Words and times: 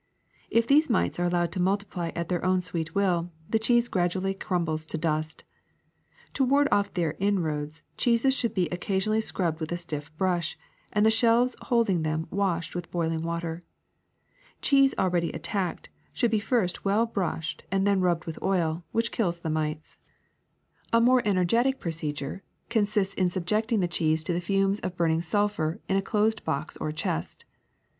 If 0.49 0.65
these 0.65 0.89
mites 0.89 1.19
are 1.19 1.27
allowed 1.27 1.51
to 1.51 1.59
multiply 1.59 2.09
at 2.15 2.27
their 2.27 2.43
own 2.43 2.63
sweet 2.63 2.95
will, 2.95 3.29
the 3.47 3.59
cheese 3.59 3.87
gradually 3.87 4.33
crumbles 4.33 4.87
to 4.87 4.97
dust. 4.97 5.43
To 6.33 6.43
ward 6.43 6.67
off 6.71 6.91
their 6.95 7.15
inroads 7.19 7.83
cheeses 7.97 8.33
should 8.35 8.55
be 8.55 8.67
occa 8.71 8.95
sionally 8.97 9.21
scrubbed 9.21 9.59
with 9.59 9.71
a 9.71 9.77
stiff 9.77 10.11
brush 10.17 10.57
and 10.91 11.05
the 11.05 11.11
shelves 11.11 11.55
holding 11.61 12.01
them 12.01 12.25
washed 12.31 12.73
with 12.73 12.89
boiling 12.89 13.21
water. 13.21 13.61
Cheese 14.59 14.95
al 14.97 15.11
ready 15.11 15.31
attacked 15.33 15.89
should 16.11 16.31
first 16.41 16.77
be 16.77 16.81
well 16.83 17.05
brushed 17.05 17.61
and 17.71 17.85
then 17.85 18.01
rubbed 18.01 18.25
with 18.25 18.41
oil, 18.41 18.83
which 18.91 19.11
kills 19.11 19.37
the 19.37 19.51
mites. 19.51 19.99
A 20.91 20.99
more 20.99 21.21
ener 21.21 21.45
LITTLE 21.45 21.45
PESTS 21.45 21.51
219 21.51 21.75
getic 21.75 21.79
procedure 21.79 22.43
consists 22.69 23.13
in 23.13 23.29
subjecting 23.29 23.81
the 23.81 23.87
cheese 23.87 24.23
to 24.23 24.33
the 24.33 24.41
fumes 24.41 24.79
of 24.79 24.97
burning 24.97 25.21
sulphur 25.21 25.79
in 25.87 25.95
a 25.95 26.01
closed 26.01 26.43
box 26.43 26.75
or 26.77 26.91
chest. 26.91 27.45